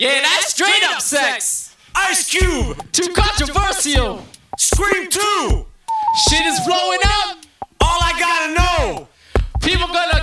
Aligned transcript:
Yeah, 0.00 0.22
that's 0.22 0.54
straight 0.54 0.82
up 0.84 1.02
sex. 1.02 1.76
Ice 1.94 2.30
Cube, 2.30 2.90
too 2.90 3.12
controversial. 3.12 4.24
Scream 4.56 5.10
2, 5.10 5.66
shit 6.26 6.40
is 6.46 6.58
blowing 6.66 7.00
up. 7.04 7.36
All 7.82 7.98
I 8.00 8.14
gotta 8.18 8.54
know, 8.54 9.08
people 9.60 9.88
gonna 9.88 10.19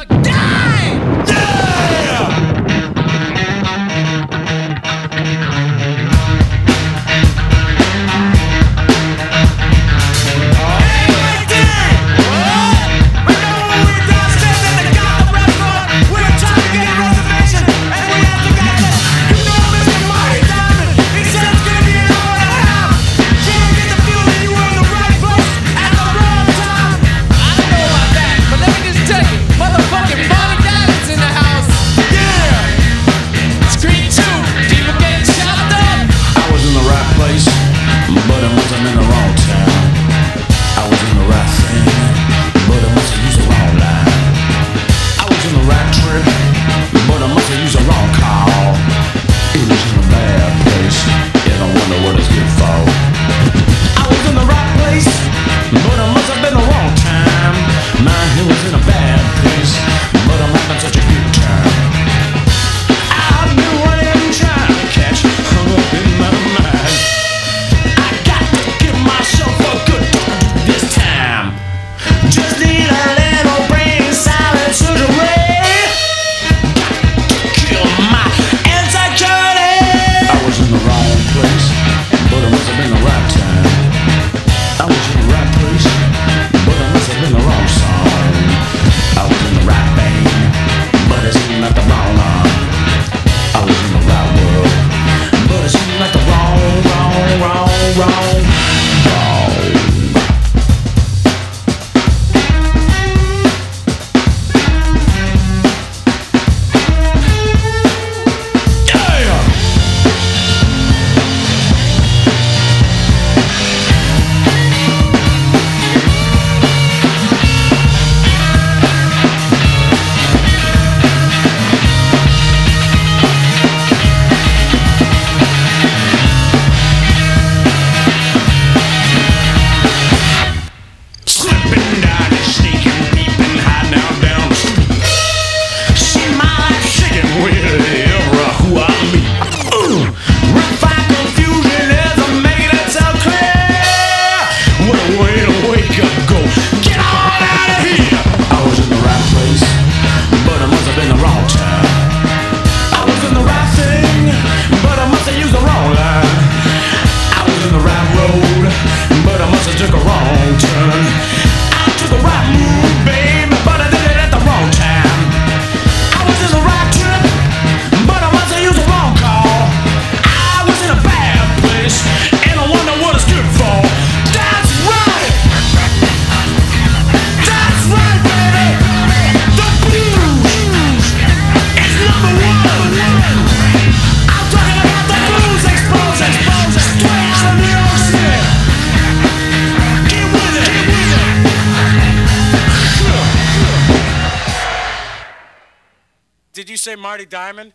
Did 196.58 196.72
you 196.72 196.78
say 196.78 196.96
Marty 196.96 197.28
Diamond? 197.28 197.74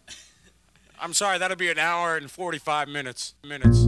I'm 1.00 1.12
sorry, 1.12 1.38
that'll 1.38 1.56
be 1.56 1.70
an 1.70 1.78
hour 1.78 2.16
and 2.16 2.28
45 2.28 2.88
minutes. 2.88 3.34
Minutes. 3.44 3.78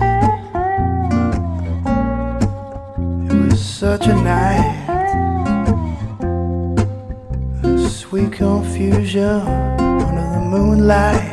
It 3.32 3.52
was 3.52 3.66
such 3.66 4.08
a 4.08 4.16
night. 4.16 4.83
Sweet 8.14 8.32
confusion 8.32 9.42
under 9.42 10.22
the 10.34 10.40
moonlight. 10.40 11.33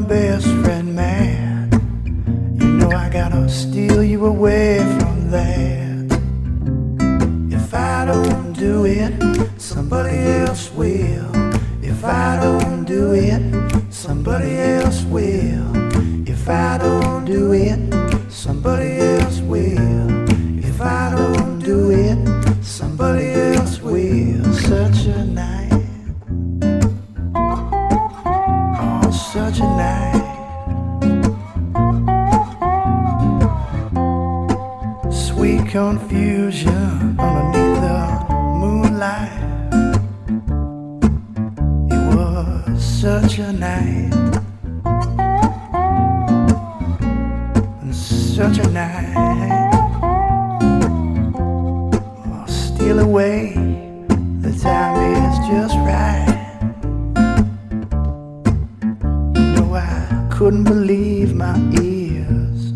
my 0.00 0.06
best 0.06 0.57
Sweet 35.10 35.66
confusion 35.68 37.18
underneath 37.18 37.80
the 37.80 37.98
moonlight. 38.60 39.32
It 41.90 42.02
was 42.14 42.84
such 42.84 43.38
a 43.38 43.52
night. 43.52 44.12
And 47.82 47.94
such 47.94 48.58
a 48.58 48.68
night. 48.70 49.14
I'll 52.26 52.46
steal 52.46 52.98
away. 53.00 53.67
couldn't 60.48 60.64
believe 60.64 61.34
my 61.34 61.58
ears. 61.78 62.72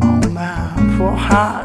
Oh 0.00 0.30
man, 0.30 0.96
for 0.96 1.10
how 1.10 1.57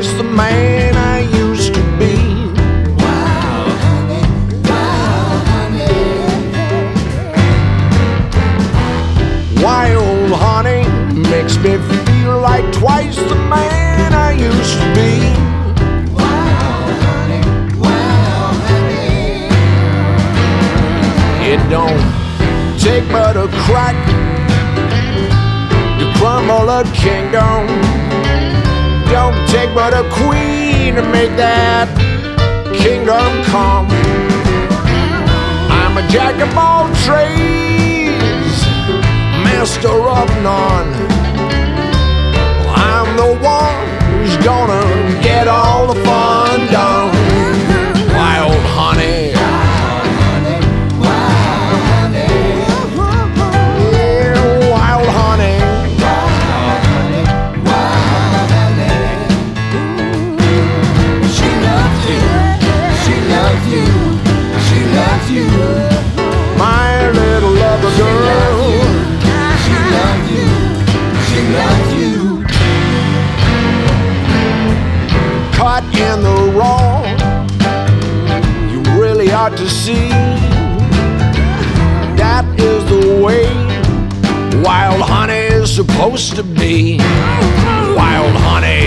twice 0.00 0.12
the 0.14 0.29
who's 43.36 44.36
gonna 44.38 45.22
get 45.22 45.46
all 45.46 45.86
the 45.86 46.04
fun 46.04 46.39
see. 79.90 80.08
That 82.20 82.44
is 82.58 82.82
the 82.92 83.22
way 83.24 83.46
wild 84.62 85.02
honey 85.02 85.44
is 85.58 85.74
supposed 85.74 86.36
to 86.36 86.42
be. 86.42 86.98
Wild 87.98 88.36
honey. 88.46 88.86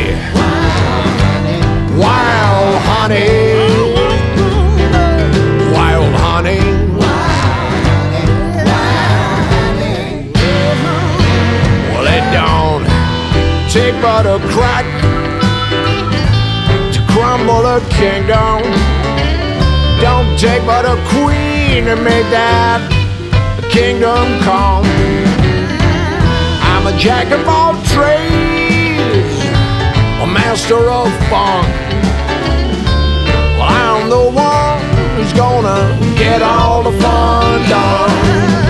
Wild 2.04 2.76
honey. 2.90 3.32
Wild 5.76 6.14
honey. 6.26 6.64
Well, 11.90 12.08
it 12.18 12.26
don't 12.40 12.86
take 13.72 13.96
but 14.02 14.26
a 14.26 14.40
crack 14.54 14.88
to 16.94 17.00
crumble 17.12 17.66
a 17.66 17.80
kingdom. 18.00 18.83
Take 20.44 20.66
but 20.66 20.84
a 20.84 20.98
queen 21.08 21.86
to 21.86 21.96
make 21.96 22.28
that 22.28 22.84
kingdom 23.72 24.42
come. 24.44 24.84
I'm 26.60 26.86
a 26.86 26.98
jack 27.00 27.32
of 27.32 27.48
all 27.48 27.76
trades, 27.96 29.40
a 30.20 30.28
master 30.28 30.92
of 30.92 31.08
funk. 31.32 31.66
Well, 33.56 33.72
I'm 33.72 34.10
the 34.10 34.26
one 34.36 34.84
who's 35.16 35.32
gonna 35.32 35.98
get 36.18 36.42
all 36.42 36.84
the 36.84 36.92
fun 37.00 37.70
done. 37.70 38.63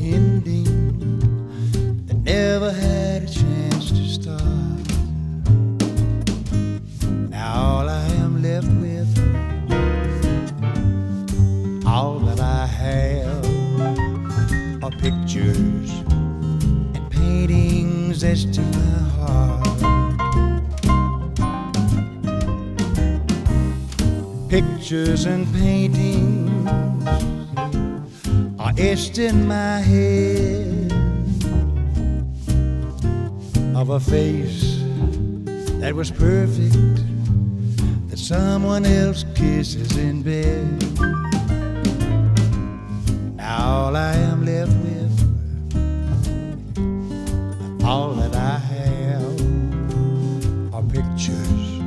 Ending 0.00 0.64
that 2.06 2.16
never 2.16 2.70
had 2.72 3.22
a 3.22 3.26
chance 3.26 3.90
to 3.90 4.06
start. 4.08 4.86
Now 7.30 7.52
all 7.54 7.88
I 7.88 8.06
am 8.24 8.42
left 8.42 8.68
with, 8.82 9.08
all 11.86 12.18
that 12.20 12.40
I 12.40 12.66
have, 12.66 13.44
are 14.82 14.90
pictures 14.92 15.90
and 16.94 17.10
paintings 17.10 18.22
etched 18.24 18.58
in 18.58 18.70
my 18.70 18.98
heart. 19.16 19.64
Pictures 24.48 25.26
and 25.26 25.46
paintings 25.52 26.37
etched 28.80 29.18
in 29.18 29.48
my 29.48 29.80
head 29.80 30.92
of 33.74 33.90
a 33.90 33.98
face 33.98 34.78
that 35.80 35.92
was 35.92 36.12
perfect, 36.12 36.76
that 38.08 38.18
someone 38.18 38.86
else 38.86 39.24
kisses 39.34 39.96
in 39.96 40.22
bed. 40.22 40.80
Now 43.36 43.68
all 43.68 43.96
I 43.96 44.14
am 44.14 44.44
left 44.44 44.70
with, 44.86 45.12
all 47.84 48.14
that 48.14 48.36
I 48.36 48.58
have, 48.58 49.40
are 50.72 50.84
pictures 50.84 51.80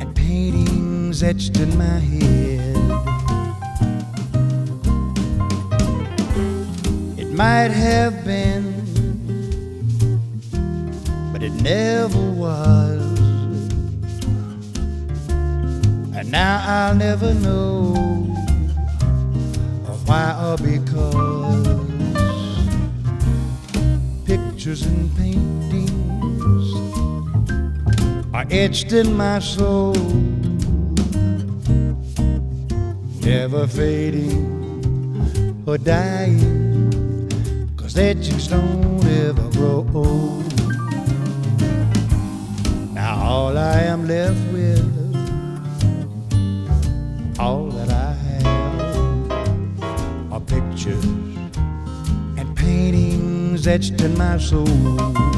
and 0.00 0.16
paintings 0.16 1.22
etched 1.22 1.58
in 1.58 1.76
my 1.76 1.84
head. 1.84 2.11
Might 7.32 7.70
have 7.70 8.24
been, 8.24 8.72
but 11.32 11.42
it 11.42 11.52
never 11.62 12.30
was. 12.30 13.02
And 16.14 16.30
now 16.30 16.62
I'll 16.66 16.94
never 16.94 17.34
know 17.34 18.12
why 20.06 20.36
or 20.44 20.56
because 20.58 21.66
pictures 24.26 24.82
and 24.82 25.10
paintings 25.16 25.88
are 28.34 28.46
etched 28.50 28.92
in 28.92 29.16
my 29.16 29.38
soul, 29.38 29.94
never 33.22 33.66
fading 33.66 35.62
or 35.66 35.78
dying, 35.78 36.51
cause 37.94 38.48
don't 38.48 39.04
ever 39.04 39.50
grow 39.50 39.86
old. 39.94 40.54
Now 42.94 43.22
all 43.22 43.58
I 43.58 43.80
am 43.82 44.06
left 44.06 44.40
with 44.52 44.88
all 47.38 47.66
that 47.66 47.90
I 47.90 48.12
have 48.14 48.62
are 50.32 50.40
pictures 50.40 51.04
and 52.38 52.56
paintings 52.56 53.66
etched 53.66 54.00
in 54.00 54.16
my 54.16 54.38
soul. 54.38 55.31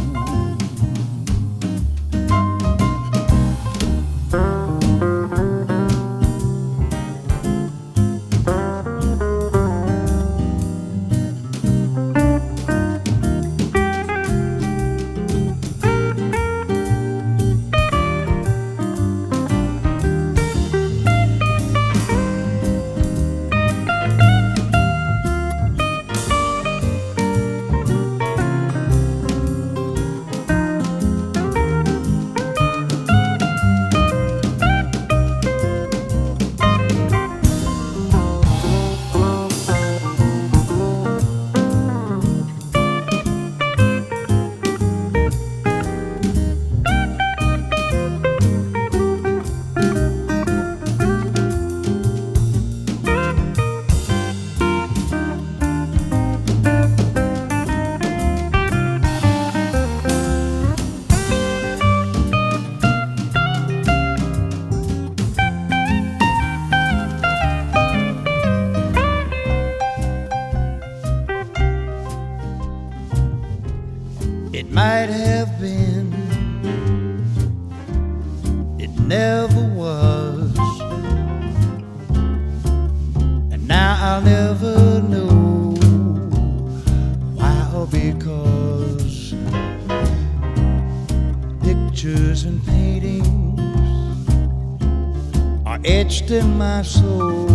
Etched 96.25 96.33
in 96.33 96.57
my 96.57 96.83
soul, 96.83 97.49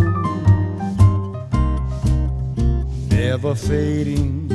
never 3.09 3.55
fading 3.55 4.47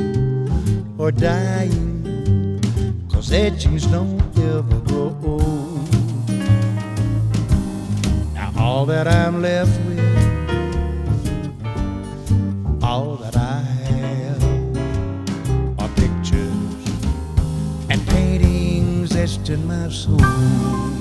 or 0.97 1.11
dying. 1.11 2.61
Cause 3.11 3.31
etchings 3.33 3.85
don't 3.87 4.21
ever 4.39 4.79
grow 4.79 5.17
old. 5.23 5.89
Now 8.33 8.53
all 8.57 8.85
that 8.85 9.07
I'm 9.07 9.41
left 9.41 9.77
with, 9.85 9.99
all 12.81 13.17
that 13.17 13.35
I 13.35 13.59
have, 13.89 14.43
are 15.79 15.89
pictures 15.95 16.85
and 17.89 18.07
paintings 18.07 19.13
etched 19.15 19.49
in 19.49 19.67
my 19.67 19.89
soul. 19.89 20.94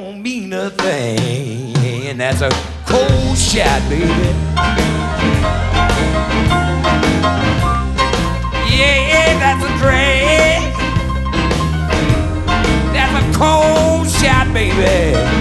don't 0.00 0.22
mean 0.22 0.52
a 0.52 0.70
thing. 0.70 1.76
And 2.06 2.18
that's 2.18 2.40
a 2.40 2.50
cold 2.86 3.36
shot, 3.36 3.80
baby. 3.90 4.06
Yeah, 8.72 9.38
that's 9.42 9.62
a 9.62 9.72
drag. 9.78 10.72
That's 12.94 13.14
a 13.22 13.38
cold 13.38 14.08
shot, 14.08 14.52
baby. 14.54 15.39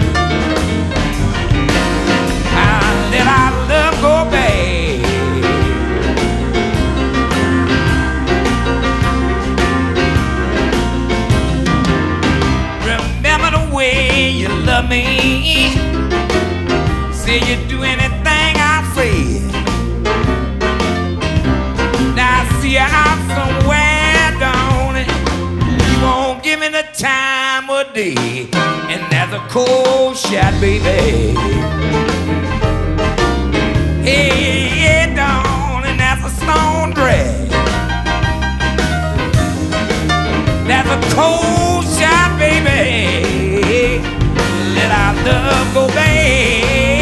Say 17.39 17.55
you 17.55 17.67
do 17.67 17.83
anything 17.83 18.53
I 18.57 18.91
say. 18.95 19.39
Now 22.15 22.41
I 22.41 22.59
see 22.59 22.73
you 22.73 22.79
out 22.79 23.19
somewhere, 23.37 24.31
don't 24.43 24.95
it? 24.97 25.07
You 25.87 26.01
won't 26.01 26.43
give 26.43 26.59
me 26.59 26.69
the 26.69 26.85
time 26.93 27.69
of 27.69 27.93
day, 27.93 28.47
and 28.91 29.01
that's 29.11 29.33
a 29.33 29.39
cold 29.49 30.17
shot, 30.17 30.53
baby. 30.59 31.35
Hey, 34.03 34.69
yeah, 34.81 35.05
don't, 35.15 35.85
and 35.85 35.99
that's 35.99 36.25
a 36.25 36.29
stone 36.41 36.91
drag. 36.91 37.49
That's 40.67 40.89
a 40.89 41.15
cold 41.15 41.85
shot, 41.85 42.37
baby. 42.39 44.01
Let 44.75 44.91
our 44.91 45.13
love 45.25 45.73
go 45.73 45.87
bad. 45.87 46.98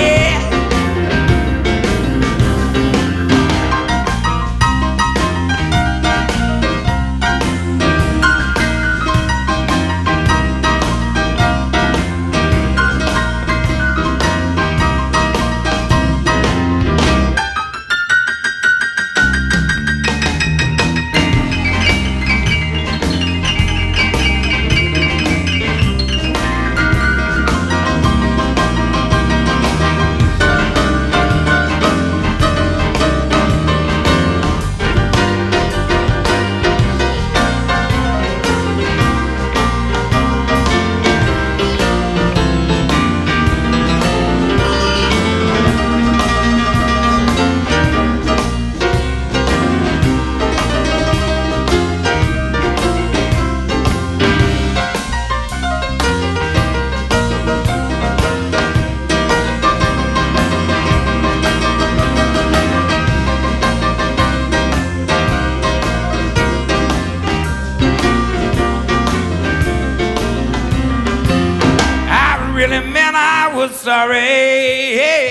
Sorry 74.07 75.29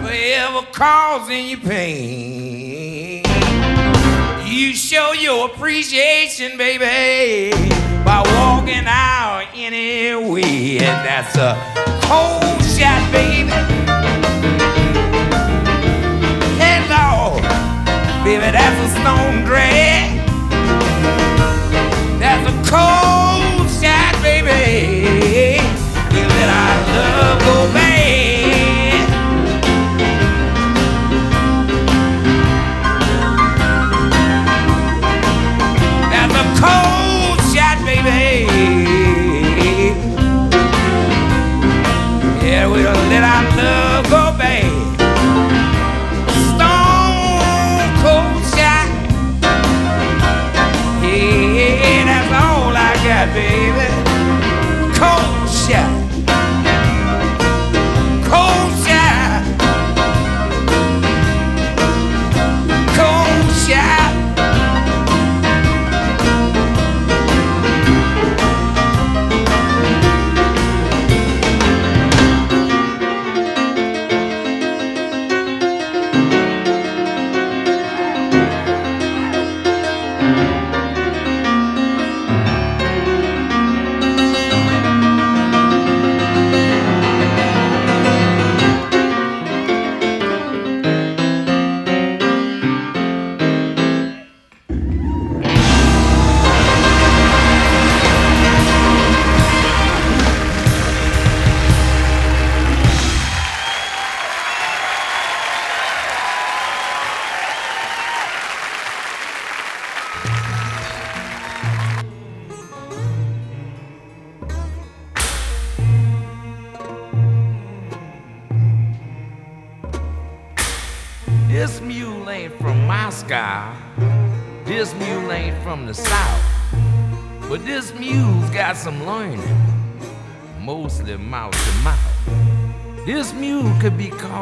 for 0.00 0.10
ever 0.10 0.66
causing 0.72 1.46
you 1.46 1.58
pain. 1.58 3.22
You 4.46 4.74
show 4.74 5.12
your 5.12 5.46
appreciation, 5.50 6.56
baby, 6.56 7.52
by 8.04 8.22
walking 8.24 8.84
out 8.86 9.48
anyway, 9.54 10.78
and 10.78 11.06
that's 11.06 11.36
a 11.36 11.77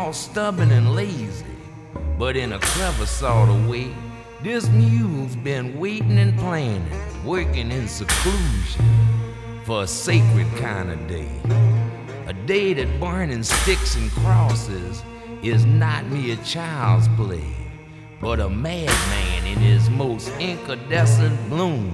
called 0.06 0.14
stubborn 0.14 0.70
and 0.70 0.94
lazy, 0.94 1.44
but 2.16 2.36
in 2.36 2.52
a 2.52 2.60
clever 2.60 3.04
sort 3.04 3.48
of 3.48 3.68
way. 3.68 3.92
This 4.40 4.68
mule's 4.68 5.34
been 5.34 5.80
waiting 5.80 6.16
and 6.18 6.38
planning, 6.38 6.86
working 7.24 7.72
in 7.72 7.88
seclusion 7.88 8.84
for 9.64 9.82
a 9.82 9.86
sacred 9.88 10.46
kind 10.58 10.92
of 10.92 11.08
day. 11.08 11.28
A 12.28 12.32
day 12.32 12.72
that 12.74 13.00
burning 13.00 13.42
sticks 13.42 13.96
and 13.96 14.08
crosses 14.12 15.02
is 15.42 15.66
not 15.66 16.06
mere 16.06 16.36
child's 16.44 17.08
play, 17.16 17.52
but 18.20 18.38
a 18.38 18.48
madman 18.48 19.44
in 19.44 19.58
his 19.58 19.90
most 19.90 20.28
incandescent 20.38 21.36
bloom, 21.48 21.90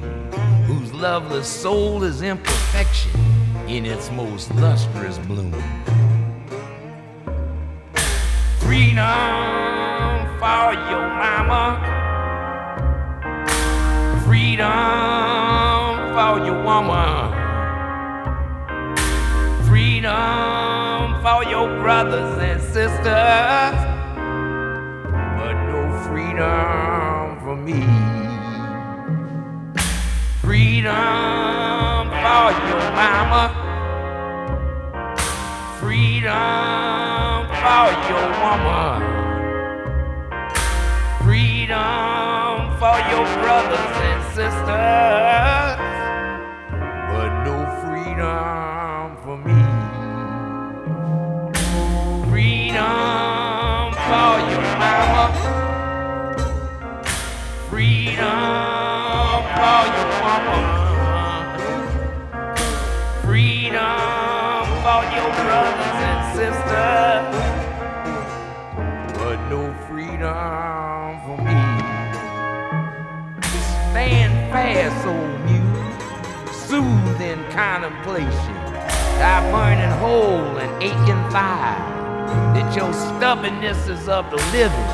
whose 0.67 0.93
loveless 0.93 1.49
soul 1.49 2.03
is 2.03 2.21
imperfection 2.21 3.19
in 3.69 3.87
its 3.87 4.11
most 4.11 4.55
lustrous 4.57 5.17
bloom. 5.17 5.55
Freedom 8.65 10.27
for 10.39 10.73
your 10.91 11.07
mama, 11.09 11.65
freedom 14.25 14.67
for 16.15 16.47
your 16.47 16.63
woman. 16.63 17.33
Freedom 19.67 21.21
for 21.23 21.45
your 21.51 21.69
brothers 21.83 22.39
and 22.39 22.61
sisters, 22.63 23.77
but 25.37 25.55
no 25.69 25.81
freedom 26.07 27.41
for 27.41 27.57
me. 27.57 27.83
Freedom 30.41 32.09
for 32.25 32.53
your 32.69 32.83
mama, 32.95 33.45
for 37.63 37.89
your 38.11 38.27
woman. 38.43 39.01
Freedom 41.23 42.57
for 42.81 42.99
your 43.13 43.27
brothers 43.39 43.95
and 44.11 44.21
sisters. 44.35 45.79
But 47.13 47.31
no 47.47 47.57
freedom 47.83 49.17
for 49.23 49.37
me. 49.47 49.63
Freedom 52.31 53.87
for 54.09 54.33
your 54.51 54.67
mama. 54.83 55.27
Freedom 57.71 59.39
for 59.59 59.83
your 59.95 60.11
woman. 60.25 60.65
Freedom 63.23 64.63
for 64.85 65.03
your 65.15 65.31
brothers 65.39 65.99
and 66.11 66.21
sisters. 66.37 67.22
Freedom 70.33 71.21
for 71.25 71.37
me. 71.43 71.61
Stand 73.91 74.35
fast, 74.53 75.07
old 75.07 75.41
mule. 75.47 76.53
Soothing 76.53 77.43
contemplation. 77.51 78.57
Thy 79.21 79.41
burning 79.51 79.97
hole 80.01 80.57
and 80.59 80.83
aching 80.83 81.23
thigh. 81.31 81.79
That 82.55 82.75
your 82.75 82.93
stubbornness 82.93 83.89
is 83.89 84.09
of 84.09 84.31
the 84.31 84.39
living. 84.53 84.91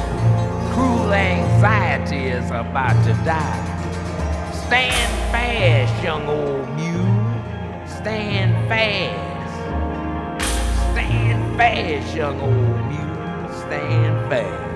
Cruel 0.73 1.13
anxiety 1.13 2.27
is 2.27 2.47
about 2.51 2.97
to 3.05 3.13
die. 3.25 3.65
Stand 4.53 5.13
fast, 5.33 6.05
young 6.05 6.27
old 6.27 6.69
mule. 6.77 7.87
Stand 7.87 8.55
fast. 8.69 9.55
Stand 10.93 11.57
fast, 11.57 12.17
young 12.17 12.41
old 12.41 12.79
mule. 12.91 13.61
Stand 13.61 14.31
fast. 14.31 14.68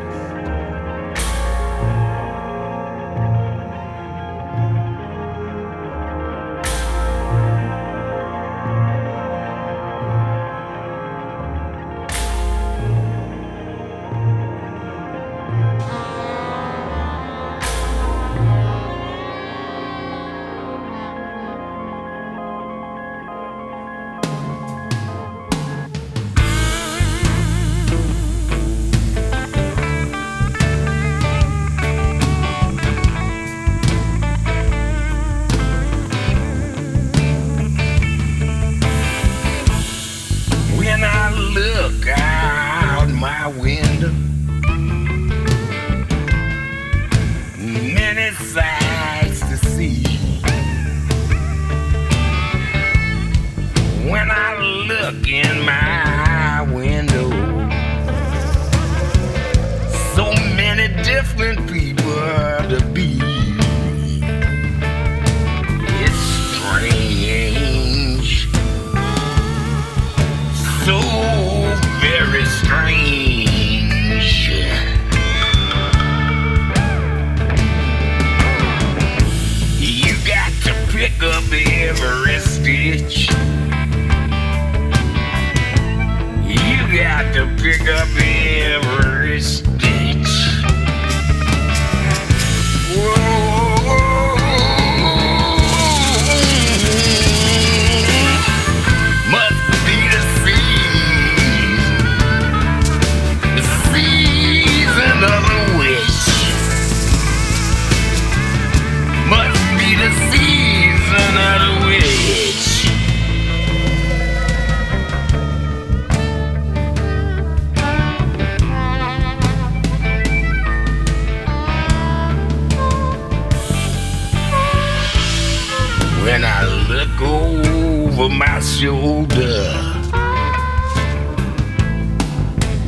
My 128.82 128.88
shoulder, 128.88 129.72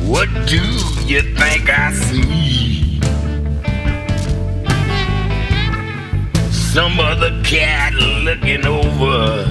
what 0.05 0.27
do 0.45 0.61
you 1.05 1.21
think 1.21 1.69
I 1.69 1.93
see? 1.93 2.99
Some 6.51 6.99
other 6.99 7.41
cat 7.43 7.93
looking 7.93 8.65
over 8.65 9.45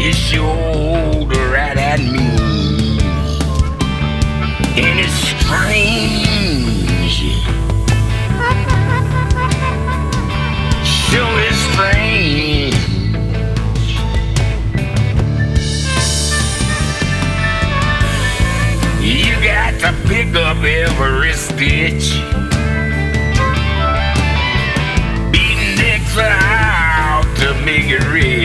It's 0.00 0.32
your 0.32 0.54
shoulder 0.54 1.50
right 1.50 1.76
at 1.76 2.00
me. 2.00 2.98
And 4.76 5.00
it's 5.00 5.14
strange. 5.32 5.98
Sure 10.84 11.40
is 11.40 11.58
strange. 11.72 12.27
Pick 20.28 20.36
up 20.36 20.62
every 20.62 21.32
stitch. 21.32 22.12
Beating 25.32 25.76
Dixon 25.76 26.24
out 26.24 27.24
to 27.36 27.54
make 27.64 27.86
it 27.86 28.04
rich. 28.12 28.37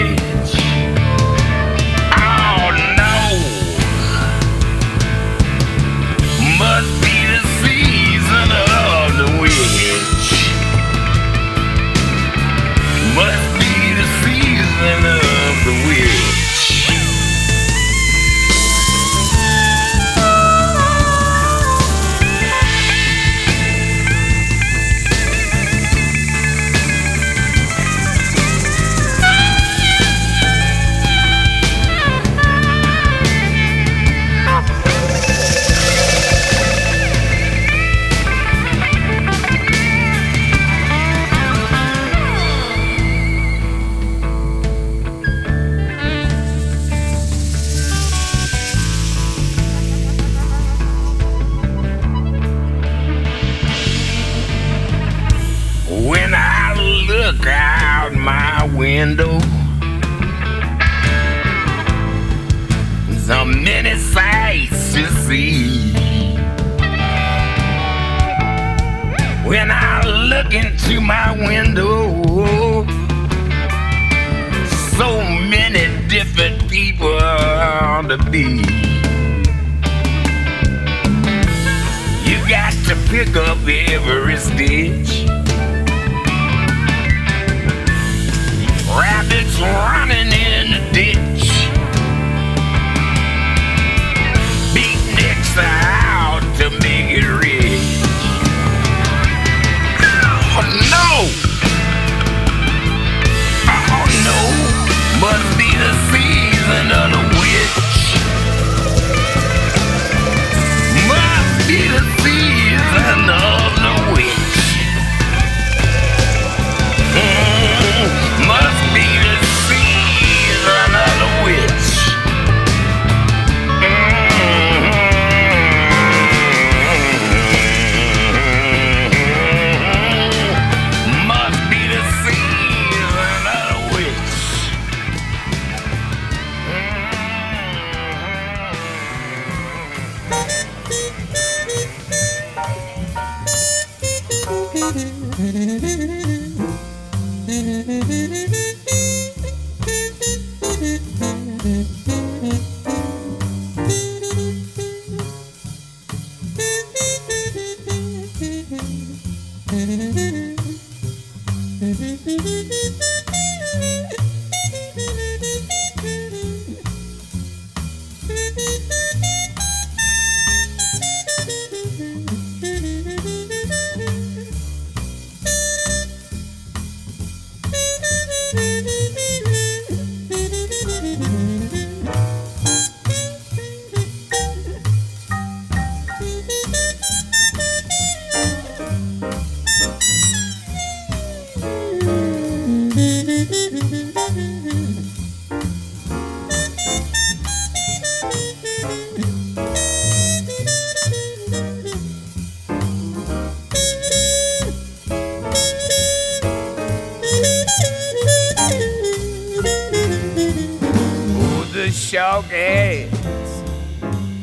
Ass, 212.23 213.63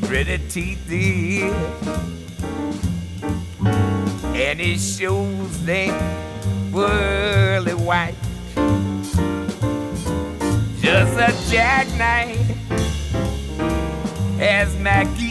pretty 0.03 0.39
teeth 0.51 0.87
is, 0.91 1.55
and 3.65 4.61
it 4.61 4.79
shows 4.79 5.65
them 5.65 5.95
pearly 6.73 7.73
white. 7.73 8.15
Just 10.83 11.19
a 11.19 11.33
jackknife, 11.51 12.39
as 14.39 14.77
Mackie 14.77 15.30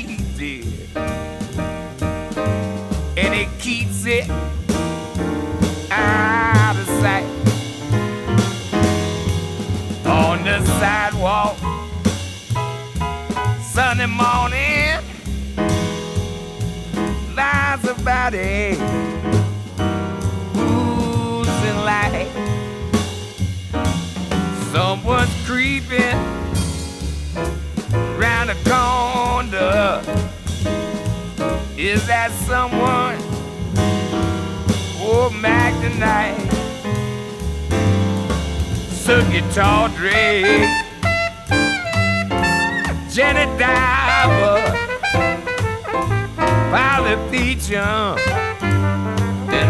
lies 18.09 18.33
a 18.33 18.75
body 18.75 18.77
oozing 20.57 21.79
light. 21.85 22.31
Someone's 24.71 25.29
creeping 25.45 26.17
round 28.17 28.49
the 28.49 28.57
corner. 28.65 30.01
Is 31.77 32.05
that 32.07 32.31
someone? 32.47 33.17
Oh, 35.01 35.29
Mac 35.41 35.73
tonight. 35.81 36.37
Circuit 38.91 39.49
Tawdry, 39.53 40.43
Janet 43.09 43.49
Diver, 43.57 43.98
And 47.71 48.19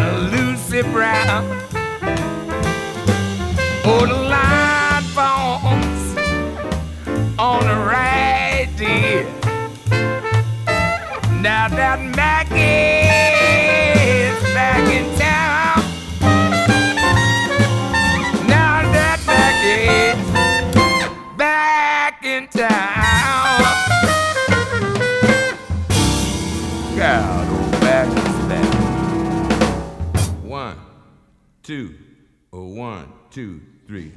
a 0.03 0.19
Lucy 0.31 0.83
Brown. 0.83 1.43
Oh, 3.83 4.05
the 4.07 4.13
line 4.13 5.03
phones 5.03 6.17
on 7.37 7.63
the 7.67 7.75
right. 7.85 8.69
Now 11.41 11.67
that 11.67 11.98
two, 31.69 31.93
oh, 32.51 32.65
one, 32.65 33.13
two, 33.29 33.61
three. 33.85 34.11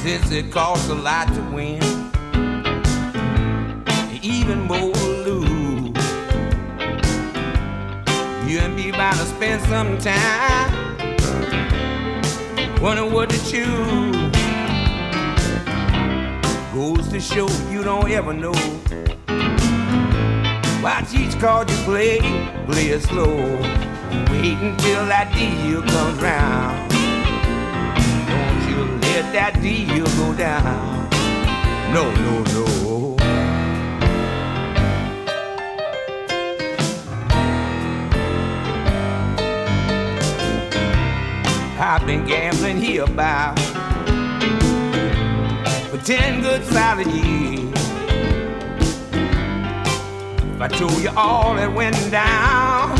Since 0.00 0.30
it 0.32 0.50
costs 0.50 0.88
a 0.88 0.94
lot 0.94 1.28
to 1.34 1.42
win, 1.52 1.82
even 4.22 4.62
more 4.62 4.94
to 4.94 5.06
lose. 5.26 5.92
You 8.48 8.60
and 8.60 8.74
me 8.74 8.88
about 8.88 9.12
to 9.12 9.26
spend 9.26 9.60
some 9.64 9.98
time 9.98 10.96
wondering 12.80 13.12
what 13.12 13.28
to 13.28 13.50
choose. 13.50 14.17
To 17.10 17.18
show 17.18 17.48
you 17.70 17.82
don't 17.82 18.10
ever 18.10 18.34
know. 18.34 18.52
Watch 20.82 21.14
each 21.14 21.38
card 21.40 21.70
you 21.70 21.76
play, 21.78 22.18
play 22.66 22.88
it 22.90 23.00
slow. 23.00 23.34
Wait 24.30 24.58
until 24.58 25.06
that 25.06 25.32
deal 25.34 25.82
comes 25.82 26.20
round. 26.20 26.90
Don't 28.28 28.68
you 28.68 28.84
let 29.00 29.32
that 29.32 29.60
deal 29.62 30.04
go 30.04 30.34
down. 30.36 31.08
No, 31.94 32.12
no, 32.12 32.42
no. 32.52 33.16
I've 41.80 42.06
been 42.06 42.26
gambling 42.26 42.82
here 42.82 43.04
about 43.04 43.58
for 45.98 46.04
ten 46.04 46.42
good 46.42 46.64
solid 46.64 47.06
years. 47.06 47.72
If 50.54 50.60
I 50.60 50.68
told 50.68 50.98
you 51.02 51.10
all 51.16 51.54
that 51.54 51.72
went 51.72 51.96
down, 52.10 52.98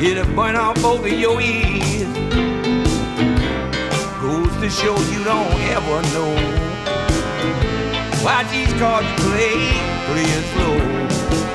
it'd 0.00 0.34
burn 0.36 0.56
off 0.56 0.80
both 0.82 1.00
of 1.00 1.12
your 1.12 1.40
ears. 1.40 2.12
Goes 4.20 4.54
to 4.60 4.70
show 4.70 4.96
you 5.12 5.24
don't 5.24 5.52
ever 5.74 6.02
know 6.14 6.34
why 8.22 8.44
these 8.50 8.72
cards 8.74 9.06
you 9.08 9.16
play, 9.30 9.58
play 10.08 10.28
it 10.38 10.44
slow, 10.52 10.76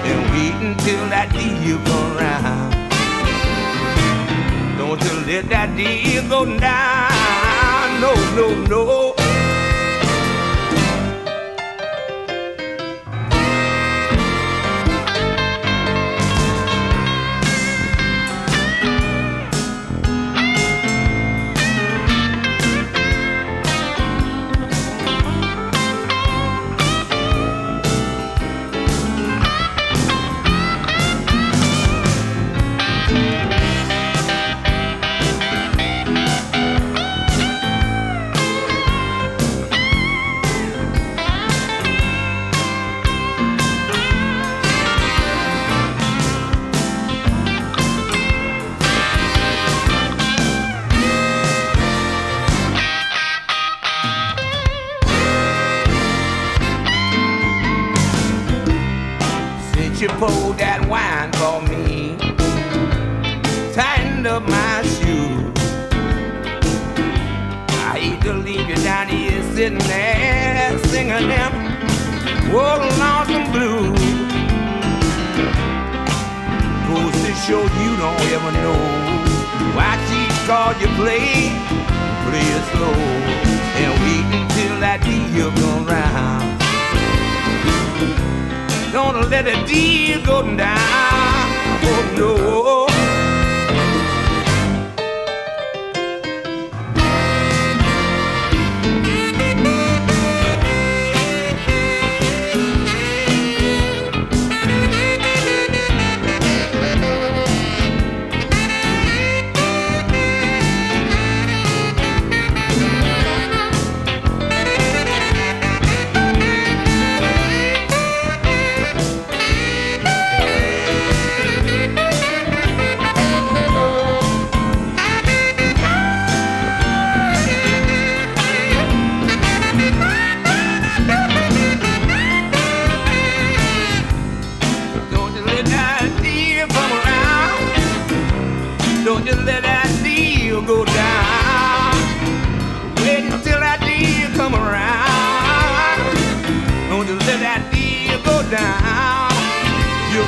and 0.10 0.20
wait 0.32 0.56
until 0.68 1.04
that 1.10 1.32
deal 1.34 1.78
come 1.90 2.18
round. 2.18 2.74
Don't 4.78 5.02
you 5.04 5.34
let 5.34 5.50
that 5.50 5.76
deal 5.78 6.28
go 6.30 6.46
down, 6.60 8.02
no, 8.02 8.14
no, 8.36 8.66
no. 8.68 9.03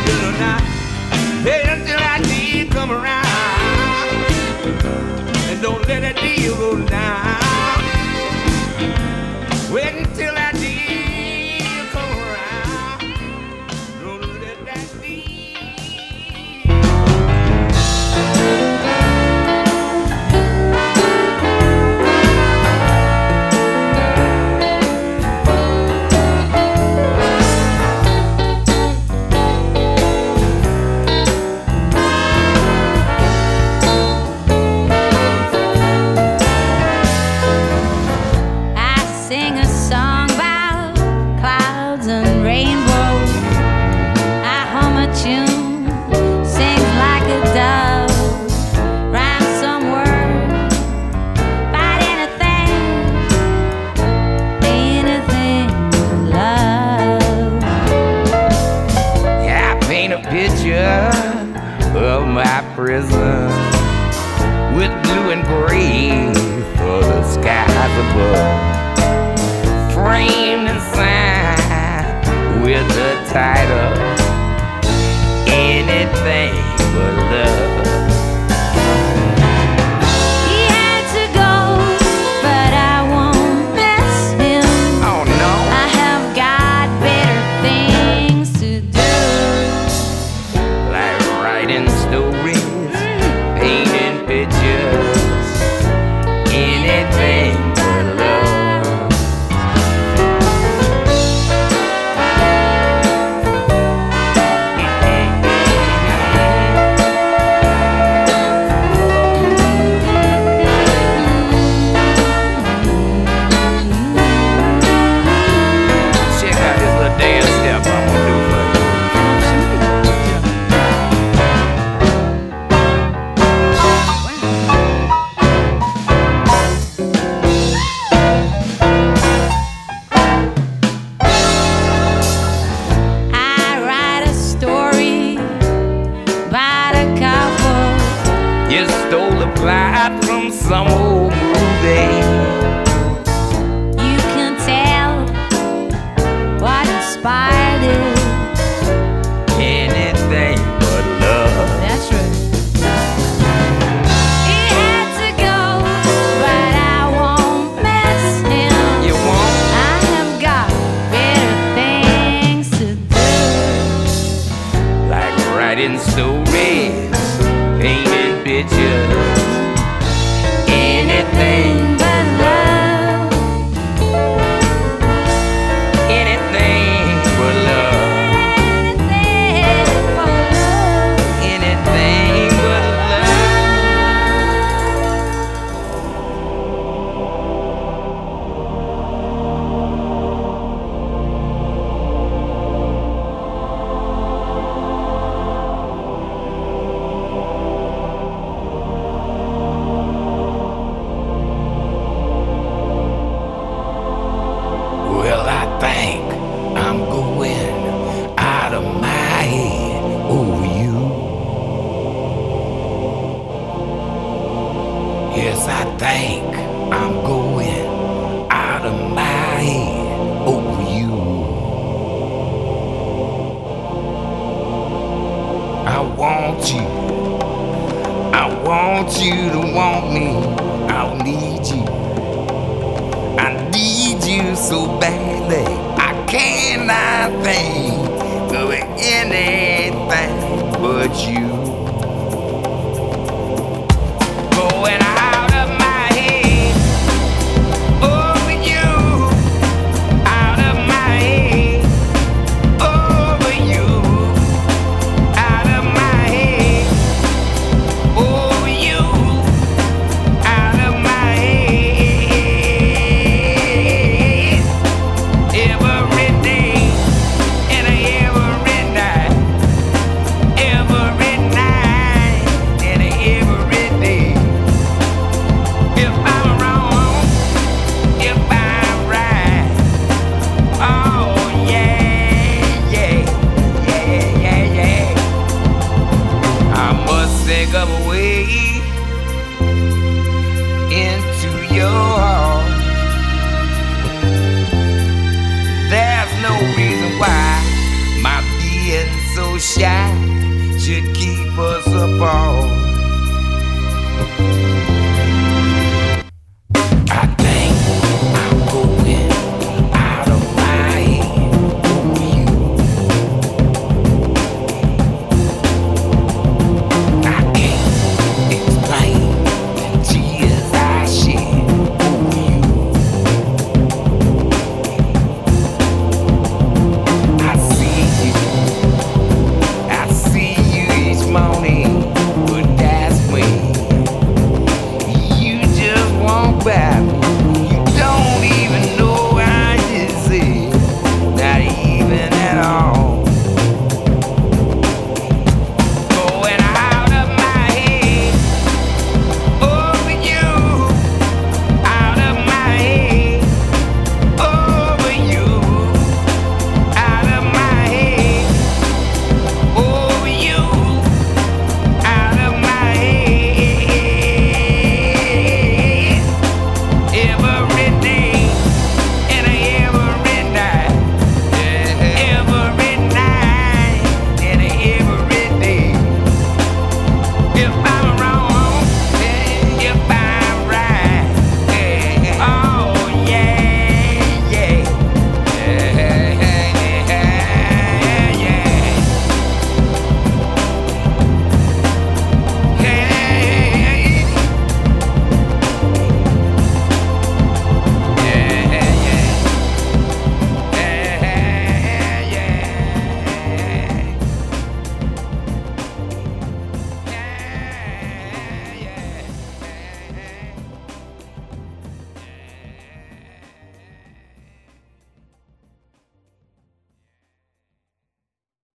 good 0.06 0.24
or 0.24 0.38
not. 0.40 0.75